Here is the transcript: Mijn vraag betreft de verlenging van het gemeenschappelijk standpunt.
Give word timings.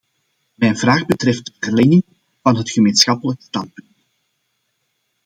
Mijn 0.55 0.77
vraag 0.77 1.05
betreft 1.05 1.45
de 1.45 1.51
verlenging 1.59 2.03
van 2.41 2.55
het 2.57 2.71
gemeenschappelijk 2.71 3.41
standpunt. 3.41 3.87